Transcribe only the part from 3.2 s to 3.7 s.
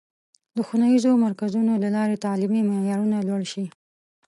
لوړ شي.